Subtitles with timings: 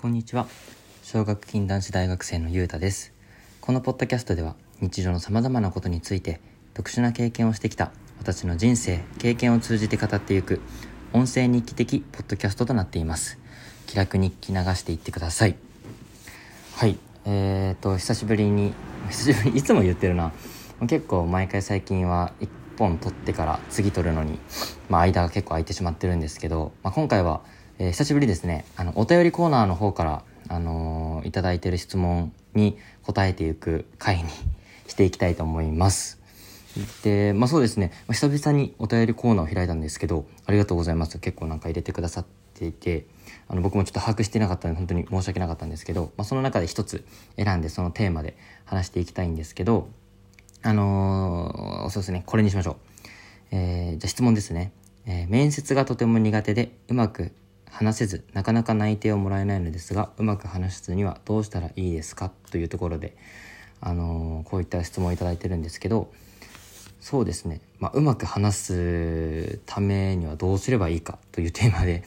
[0.00, 0.46] こんにちは。
[1.02, 3.12] 小学近男子大学生のゆうたです。
[3.60, 6.40] このポッドキャストでは日常の様々なことについて
[6.72, 7.90] 特殊な経験をしてきた
[8.20, 10.60] 私の人生経験を通じて語っていく
[11.12, 13.40] 音声日記的ポッドキャストとなっています。
[13.88, 15.56] 気楽に聞き流していってください。
[16.76, 16.96] はい。
[17.24, 18.74] えーと久しぶりに
[19.10, 20.30] 久しぶりいつも言ってるな。
[20.86, 24.38] 結構毎回最近は1本撮ってから次撮るのに、
[24.88, 27.40] まあ、間が結構空いてしまってるんですけど、まあ、今回は
[27.80, 34.24] えー、久しぶりですね、あの、お便りコーナーの方から、あのー、いただいてる質問に答えていく回に
[34.88, 36.18] していきたいと思います。
[37.04, 41.18] で、まあそうですね、久々にお便りコーナーを開いたんですけど、ありがとうございます。
[41.18, 43.06] 結構なんか入れてくださっていて、
[43.46, 47.04] あの、僕もちょっと把握してなかったので、本当に申し訳なかったんですけど、まあその中で一つ
[47.36, 49.88] 選んで、そのテーマで話していきたいんですけど、
[50.62, 52.76] あのー、そうですね、これにしましょう。
[53.52, 54.72] えー、じゃあ質問ですね。
[55.06, 57.32] えー、面接がとても苦手で、うまく
[57.78, 62.32] 話せず、なかなか内定をもらえないのですが、うまく話すにはどうしたらいいですか？
[62.50, 63.16] というところで、
[63.80, 66.10] あの、こういった質問をいいてるんですけど、
[67.00, 71.20] そうですね、まあ、うまく話すためにはどうすればいいか？
[71.30, 72.02] というテーマで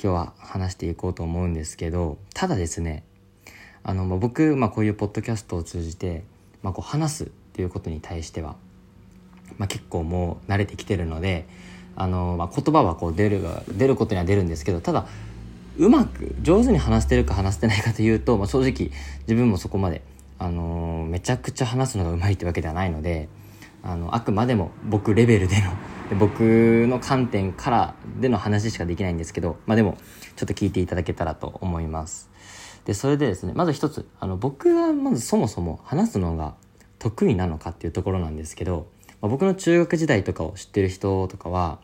[0.00, 3.02] 今日は話していこうと思うんですけど、ただですね、
[3.82, 6.22] あの、ま、僕、まあ、こういうポッドキャストを通じて、
[6.62, 8.54] まあ、こう話すっていうことに対しては、
[9.58, 11.48] まあ、結構もう慣れてきてるので、
[11.96, 13.42] あの、まあ、言葉はこう出る
[13.76, 15.06] 出ることには出るんですけどただ
[15.78, 18.90] うまく上手に話してるか話してないかというと、まあ、正直
[19.22, 20.02] 自分もそこまで、
[20.38, 23.28] あのめちゃくちゃ話すのがうまいってわけではないので
[23.82, 29.96] あのあくまでも僕レベルでの僕の観点からでの話しかできないんですけど、まあ、でも
[30.36, 32.30] ちょっと聞いていただけたらと思います。
[32.84, 36.54] でそれでですねまず一つあの僕はまずそもそも話すのが
[36.98, 38.86] 得意なのかっていうところなんですけど、
[39.20, 41.78] まあ、僕の中学時代とかを知ってる人とかは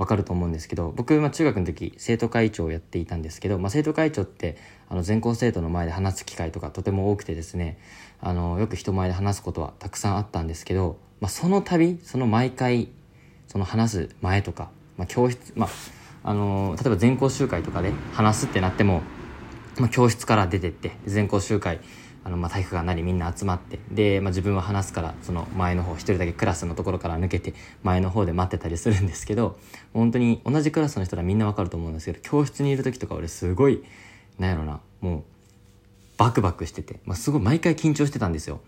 [0.00, 4.56] わかると思うんですけど僕、まあ、中学の時生徒会長をやっていたんですけど、まあ、生徒会長って
[4.88, 7.78] あの全校生徒の前で話す機会とかとても多くてですね
[8.18, 12.88] あのよく人前で話すことはたくさんあったんですけど、まあ、その度その毎回
[13.46, 15.70] その話す前とか、まあ、教室、まあ、
[16.30, 19.02] あの例えば全校集会とかで話すってなっても、
[19.78, 21.80] まあ、教室から出てって全校集会
[22.24, 29.58] あの、まあ、体育館なりみんな集まって、で、まあ、自分は話すから、その前の方、一人だけクラスのところから抜けて、前の方で待ってたりするんですけど、
[29.92, 33.82] 本当に同じクラスの人はみんなわかると思うんですけど、教室にいる時とか俺すごい、
[34.38, 35.24] なんやろな、もう、
[36.18, 38.60] バクバクしてて、まあ、すごい毎回緊張してたんですよ。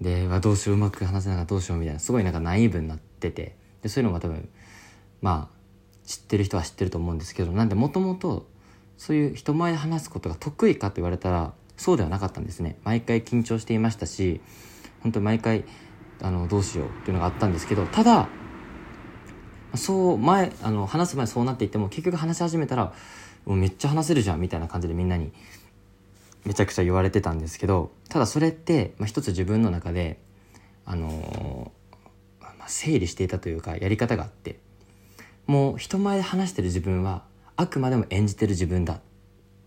[0.00, 4.48] で、どうしよう、うまく話せながらどうしようみたいな、すごいなんかナイーブになってて、で、そういうのが多分、
[5.20, 5.54] まあ、
[6.06, 8.46] 知ってる人は知ってると思うんですけど、なんでもともと、
[8.96, 12.76] そういう人前で話すことが得意かと言われたら、そうではなかったんですね。
[12.84, 14.40] 毎回緊張していましたし
[15.02, 15.64] 本当に毎回
[16.22, 18.28] あのどうしようっていうのがあったんですけどただ
[19.74, 22.92] そう前あの話す前そうなっていても結局話し始めたら
[23.44, 25.32] もうめっちゃ話せるじゃんみたいな感じでみんなに
[26.44, 30.20] めちゃくちゃ言われてたんですけどただそれって、まあ、一つ自分の中で
[30.86, 34.58] あのー、まあ、整理していたというかやり方があって
[35.46, 37.24] もう人前で話してる自分は
[37.56, 39.00] あくまでも演じてる自分だ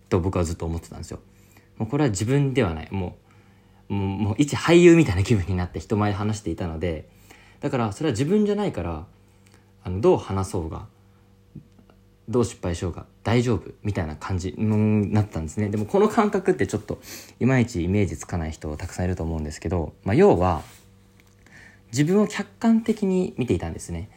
[0.10, 1.20] と僕はずっと思ってたんですよ。
[1.78, 2.88] もうこれは自分ではない。
[2.92, 3.18] も
[3.90, 7.08] うもう一俳優みたいな気分になって人前で話していたので
[7.62, 9.06] だからそれは自分じゃないから
[9.84, 10.88] あのどう話そうが
[12.28, 15.70] どう失敗しようが大丈夫みたいな感じになったんですね。
[15.70, 17.00] でもこの感覚ってちょっと
[17.40, 20.62] いまいちイメージつかない人たくさんいると思うんですけど、まあ、要は
[21.94, 24.10] 自分を客観的に見ていたんですね。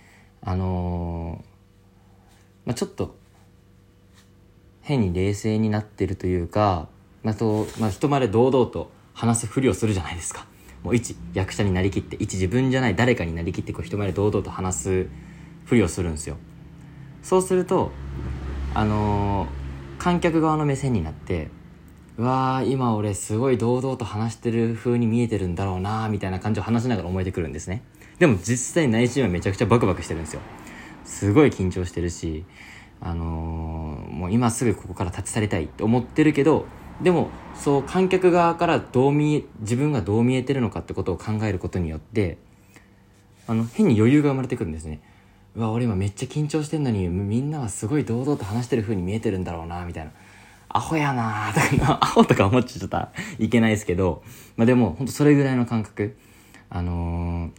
[0.43, 3.15] あのー、まあ、ちょっと
[4.81, 6.89] 変に冷静になってるというか
[7.23, 10.47] まあとまあ、人前で堂々と話すふりをするじゃないですか。
[10.83, 15.09] もう一役者になりきって一自分じゃない誰かになりきってこう人前で堂々と話す
[15.67, 16.37] ふりをするんですよ。
[17.23, 17.93] そうすると
[18.73, 21.49] あのー、観客側の目線になって
[22.17, 27.83] うわー今俺すごい堂々と話してる風に見えてるんだろうなみたいな感じを話しながら思えてくるんですね。
[28.19, 30.41] でも実際内心はめちゃくちゃバクバクしてるんですよ。
[31.05, 32.45] すごい緊張してるし
[33.03, 36.65] あのー、もう今すぐここから立ち去りたいって思ってるけど
[37.03, 42.39] でもそう観客側からどう見自分がどう見えてるのかってことを考えることによって
[43.47, 45.01] あの変に余裕が生まれてくるんですね。
[45.57, 50.13] うわ俺今めっちゃ緊張してんのにみんなはすごい堂々と話してる風に見えてるんだろうなみたいな。
[50.73, 54.23] アホやなとか アホとか思っちゃったらいけないですけど、
[54.57, 56.17] まあ、でも本当それぐらいの感覚。
[56.73, 57.51] あの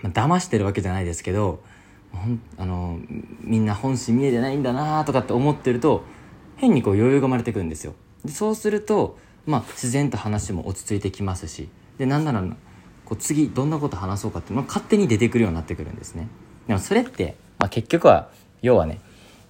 [0.00, 1.62] ー、まあ、騙してるわけじゃないですけど
[2.12, 6.04] ほんあのー、みんな本心見えてないんだなとかって思ってると
[6.56, 7.94] 変にこう余裕が生まれてくるんですよ。
[8.24, 11.68] でそうすると、まあ、自然と話も落ち着いてきますし
[11.98, 12.42] でなんなら
[13.04, 16.28] こう次どんなこと話そうかっていうのが勝手に出てくるようになってくるんですね。
[16.66, 18.28] でもそれって、まあ、結局は
[18.60, 19.00] 要はね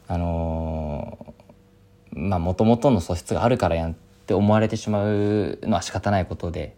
[0.06, 3.94] あのー、まあもともとの素質があるからやんっ
[4.26, 6.76] て思われてしまうのは仕方ないことで、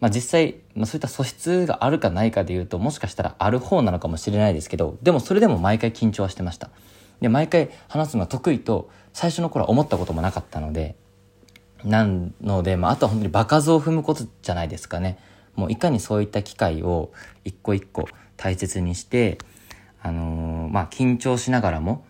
[0.00, 6.70] まあ、実際、まあ、そういった素質があるかないかでいうともしかしたらある方なのかもしれないですけどでもそれでも毎回緊張はしてました。
[7.20, 10.96] で毎回話すのが得意と最初の頃は思ったこともなかったので
[11.84, 12.06] な
[12.40, 15.18] ので、まあ、あとは本当に場数を踏むことじゃないですかね
[15.54, 17.12] もういかにそういった機会を
[17.44, 19.38] 一個一個大切にして
[20.02, 22.04] あのー、まあ緊張しながらも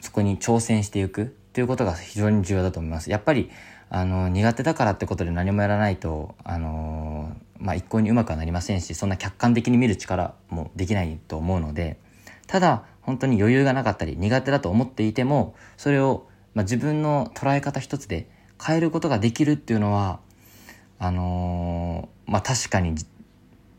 [0.00, 3.10] そこに挑戦していくっていうことが非常に重要だと思います。
[3.10, 3.50] やっぱり
[3.88, 11.96] あの苦手だからってことで何もやらないとあのまあ一向にうまくはなりませんしそんな客観的に見る力もできないと思うので
[12.46, 18.28] ただ本当に余裕がなかったり苦手だと思っていてもそれを、まあ、自分の捉え方一つで
[18.64, 20.20] 変えることができるっていうのは
[20.98, 22.94] あのまあ確かに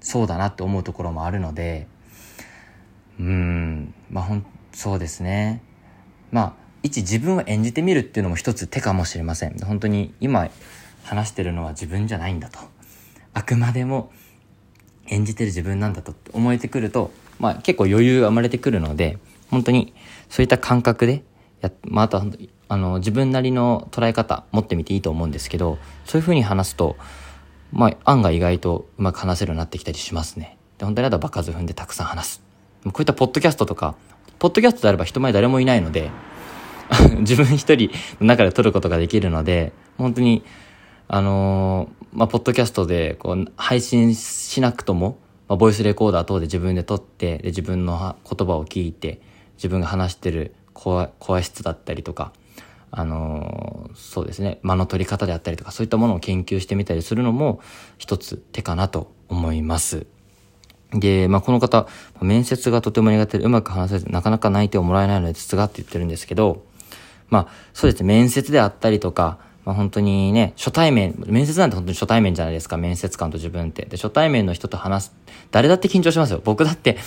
[0.02, 1.88] そうだなって思うところもあるので
[3.20, 5.62] うんまあほんそうですね。
[6.32, 9.58] まあ一自分を演じてみるっていうのも一つ手かもしれません。
[9.60, 10.50] 本当に今
[11.04, 12.60] 話してるのは自分じゃないんだと。
[13.34, 14.12] あくまでも
[15.08, 19.18] 演じてる自分なんだと思えてくると、まあ、結構余裕が生まれてくるので
[19.52, 19.94] 本当に
[20.30, 21.24] そういった感覚で
[21.66, 22.26] や、まあ、あとは
[22.68, 26.96] あの自分なりの捉え方持ってみていいと思うんですけどそういうふうに話すと、
[27.72, 30.58] まあ、案が意外とうまく話せるようになってきたりしますね。
[30.78, 32.44] で本当にあとは場数踏んでたくさん話す。
[32.86, 33.96] こういったポッドキャストとか
[34.40, 36.12] ポッドキャストであれば人前誰もいないので、
[37.20, 37.90] 自分一人
[38.20, 40.44] の中で撮ることができるので、本当に、
[41.08, 49.22] あのー、まあ、ポッドキャストで、こう、配信しなくとも、まあ、ボイスレコーダー等で自分で撮って、で、自分の言葉を聞いて、
[49.58, 52.32] 自分が話してる声声質だったりとか、
[52.92, 57.60] あの、そうですね、間の取り方であったりとか、そういったものを研究してみたりするのも、
[57.98, 60.06] 一つ手かなと思います。
[60.92, 61.88] で、まあ、この方、
[62.22, 66.64] 面接がとても苦手でうまく話せず、なかなか内定をもらえないのですがって言ってるんですけど、
[67.30, 73.86] まあ、そうですね、面接であったりとか、まあ、本当にね、初対面、面接なんて本当に初対面じゃないですか、面接官と自分って。
[73.86, 75.16] で、初対面の人と話す、
[75.50, 76.42] 誰だって緊張しますよ。
[76.44, 76.98] 僕だって、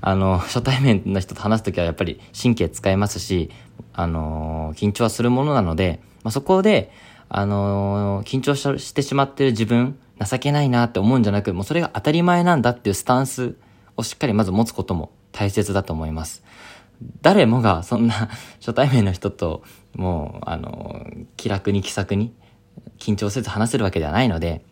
[0.00, 3.50] あの、初対面の人と話すときはやっぱり神経使いますし、
[3.92, 6.92] あの、緊張はするものなので、まあ、そこで、
[7.28, 13.56] あの、緊張してしまってる自分、情けないなって思うんじゃなく、もうそれが当たり前なんだっていうスタンス
[13.96, 16.44] をしっかりまず持つことも大切だと思います。
[17.22, 19.62] 誰もがそんな初対面の人と
[19.94, 21.06] もう、あの、
[21.36, 22.34] 気楽に気さくに
[22.98, 24.64] 緊張せず話せるわけではないので、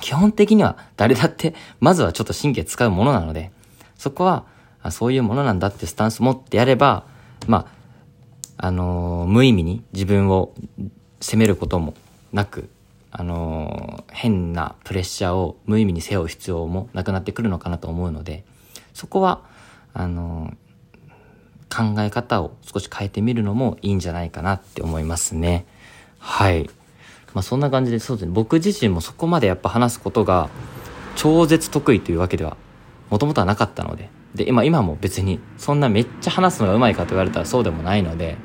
[0.00, 3.50] 基本的には誰だってまずはちょっと神経使うものなので、
[3.96, 4.46] そこは
[4.90, 7.04] そういうものなんだってスタンス持ってやれば、
[7.46, 7.70] ま
[8.56, 10.54] あ、あの無意味に自分を
[11.20, 11.94] 責めることも
[12.32, 12.70] なく
[13.10, 18.44] あの変なプレッシャーを無意味に背負う必要もなくなってくるのかなと思うので
[18.94, 19.42] そこは
[19.92, 20.54] あの
[21.70, 25.64] 考え方を少し変えてみるのもいいんじゃないかなって思いますね。
[26.18, 26.68] はい。
[27.32, 28.32] まあそんな感じでそうですね。
[28.32, 30.50] 僕自身もそこまでやっぱ話すことが
[31.16, 32.56] 超絶得意というわけでは
[33.08, 34.10] もともとはなかったので。
[34.34, 38.36] で今今も別にそんなめっちゃ話すのがうまいかと言われたらそうでもないので。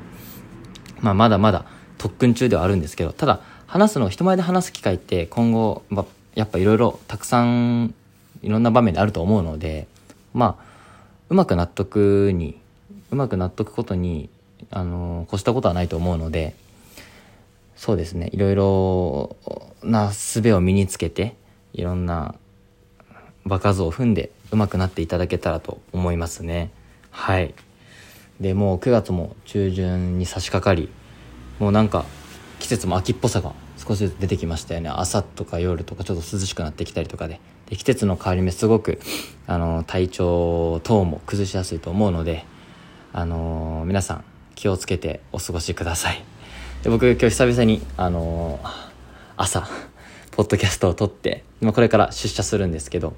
[1.02, 1.66] まあまだまだ
[1.98, 3.12] 特訓中ではあるんですけど。
[3.12, 6.06] ただ話すの人前で話す機会って今後、ま、
[6.36, 7.94] やっぱいろいろたくさん
[8.42, 9.88] いろんな場面であると思うので。
[10.34, 10.66] まあ
[11.30, 12.60] うまく納得に
[13.16, 14.30] うまく納得ことに
[14.72, 16.54] あの越したことはないと思うので
[17.78, 18.30] そうですね。
[18.34, 19.36] いろいろ
[19.84, 21.36] な術を身につけて
[21.74, 22.36] いろんな
[23.46, 26.72] 場数を踏んでうまくなっていただけたらと思いますね。
[27.10, 27.54] はい。
[28.42, 30.90] でもう9月も中旬に差し掛かり
[31.60, 32.06] もうなんか
[32.60, 34.90] 季節も秋っぽさが少しずつ出てきましたよね。
[34.90, 37.40] 朝とか夜とかちょっと涼しくなってきたりとかで。
[37.70, 39.00] で季節の変わり目すごく
[39.48, 42.46] あの体調等も崩しやすいと思うので
[43.18, 44.24] あの皆さん
[44.56, 46.22] 気をつけてお過ごしください
[46.84, 48.60] で僕今日久々にあの
[49.38, 49.70] 朝
[50.32, 53.14] ポッドキャストを撮って今これから出社するんですけど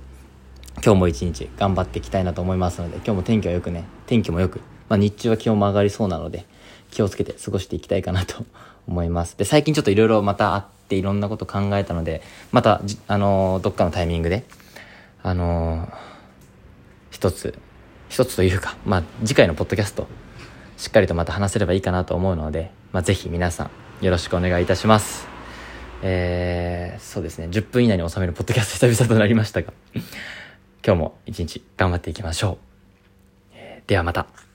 [0.85, 6.45] 今日も一日頑張っていきたいなと思いますので今日も天気はよくね天気もよく、まあ、日中は気温も上がりそうなので
[6.91, 8.45] 気をつけて過ごしていきたいかなと
[8.87, 9.37] 思います。
[9.37, 14.45] で、最近ちょっといろいろまた会っていろんなこと考えたので、また、あのー、どっかのタイミングで、
[15.23, 15.93] あのー、
[17.11, 17.57] 一つ、
[18.09, 20.07] 一つというか、まあ、次回のポッドキャスト、
[20.77, 23.69] しっかりとまた話せればいいかなと思うので、まあ、ぜひ皆さ
[24.01, 25.27] ん、よろしくお願いいたします。
[26.03, 29.73] えー、そうですね、10分以内に収めるポッドキャスト久々となりましたが、
[30.85, 32.57] 今日も一日頑張っていきましょう。
[33.55, 34.46] えー、ではまた。